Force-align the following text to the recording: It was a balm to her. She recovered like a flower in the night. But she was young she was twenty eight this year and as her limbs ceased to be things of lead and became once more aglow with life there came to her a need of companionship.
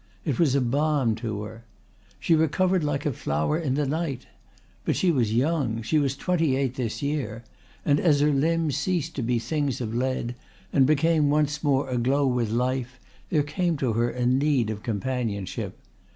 It 0.25 0.39
was 0.39 0.55
a 0.55 0.61
balm 0.61 1.13
to 1.17 1.43
her. 1.43 1.63
She 2.19 2.33
recovered 2.33 2.83
like 2.83 3.05
a 3.05 3.13
flower 3.13 3.59
in 3.59 3.75
the 3.75 3.85
night. 3.85 4.25
But 4.83 4.95
she 4.95 5.11
was 5.11 5.31
young 5.31 5.83
she 5.83 5.99
was 5.99 6.17
twenty 6.17 6.55
eight 6.55 6.73
this 6.73 7.03
year 7.03 7.43
and 7.85 7.99
as 7.99 8.19
her 8.21 8.31
limbs 8.31 8.75
ceased 8.77 9.15
to 9.17 9.21
be 9.21 9.37
things 9.37 9.79
of 9.79 9.93
lead 9.93 10.33
and 10.73 10.87
became 10.87 11.29
once 11.29 11.63
more 11.63 11.87
aglow 11.87 12.25
with 12.25 12.49
life 12.49 12.99
there 13.29 13.43
came 13.43 13.77
to 13.77 13.93
her 13.93 14.09
a 14.09 14.25
need 14.25 14.71
of 14.71 14.81
companionship. 14.81 15.77